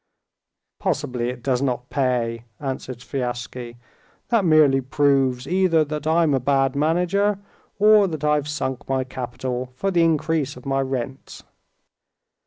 "Possibly 0.79 1.29
it 1.29 1.43
does 1.43 1.61
not 1.61 1.91
pay," 1.91 2.45
answered 2.59 3.01
Sviazhsky. 3.01 3.77
"That 4.29 4.43
merely 4.43 4.81
proves 4.81 5.47
either 5.47 5.85
that 5.85 6.07
I'm 6.07 6.33
a 6.33 6.39
bad 6.39 6.75
manager, 6.75 7.37
or 7.77 8.07
that 8.07 8.23
I've 8.23 8.47
sunk 8.47 8.89
my 8.89 9.03
capital 9.03 9.69
for 9.75 9.91
the 9.91 10.03
increase 10.03 10.55
of 10.57 10.65
my 10.65 10.81
rents." 10.81 11.43